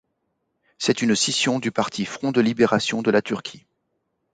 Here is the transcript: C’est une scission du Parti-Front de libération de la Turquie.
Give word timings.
C’est 0.79 1.03
une 1.03 1.13
scission 1.13 1.59
du 1.59 1.71
Parti-Front 1.71 2.31
de 2.31 2.41
libération 2.41 3.03
de 3.03 3.11
la 3.11 3.21
Turquie. 3.21 3.67